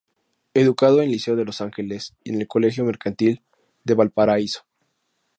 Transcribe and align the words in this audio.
Educado 0.55 0.97
en 0.97 1.03
el 1.05 1.11
Liceo 1.11 1.35
de 1.35 1.45
Los 1.45 1.61
Ángeles 1.61 2.15
y 2.23 2.31
en 2.33 2.41
el 2.41 2.47
Colegio 2.47 2.83
Mercantil 2.85 3.43
de 3.83 3.93
Valparaíso. 3.93 4.65